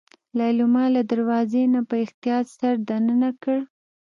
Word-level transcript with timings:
ليلما 0.39 0.85
له 0.95 1.01
دروازې 1.11 1.63
نه 1.73 1.81
په 1.89 1.95
احتياط 2.05 2.45
سر 2.57 2.73
دننه 2.89 3.29
کړ. 3.41 3.57